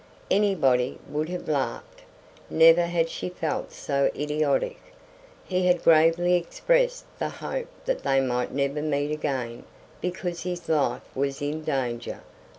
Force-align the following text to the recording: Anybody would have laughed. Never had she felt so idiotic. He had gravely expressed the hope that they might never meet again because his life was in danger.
Anybody 0.31 0.97
would 1.07 1.29
have 1.29 1.47
laughed. 1.47 2.01
Never 2.49 2.87
had 2.87 3.07
she 3.07 3.29
felt 3.29 3.71
so 3.71 4.09
idiotic. 4.15 4.79
He 5.45 5.67
had 5.67 5.83
gravely 5.83 6.33
expressed 6.33 7.05
the 7.19 7.29
hope 7.29 7.67
that 7.85 8.01
they 8.01 8.19
might 8.19 8.51
never 8.51 8.81
meet 8.81 9.11
again 9.11 9.63
because 10.01 10.41
his 10.41 10.67
life 10.67 11.03
was 11.15 11.39
in 11.39 11.61
danger. 11.63 12.21